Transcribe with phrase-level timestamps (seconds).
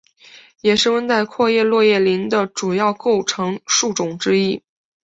[0.61, 4.63] 也是温带阔叶落叶林的主要构成树种之一。